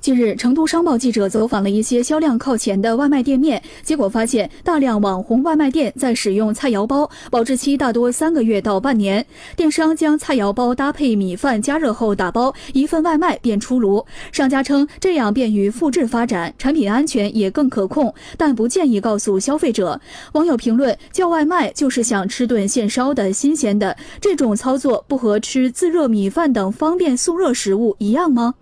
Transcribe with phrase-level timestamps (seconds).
[0.00, 9.24] 近日成都商报记者走访了一些销量靠前的外卖店面结果发现大量网红外卖店在使用菜肴包保质期大多三个月到半年
[9.56, 20.00] 电商将菜肴包搭配米饭加热后打包一份外卖便出炉商家称这样便于复制发展产品安全也更可控但不建议告诉消费者。
[20.32, 28.54] 网友评论叫外卖就是想吃顿现烧的新鲜的这种操作不和吃自热米饭等方便速热食物一样吗？